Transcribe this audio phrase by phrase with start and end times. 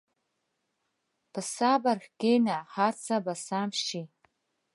[1.31, 4.01] په صبر کښېنه، هر څه به سم شي.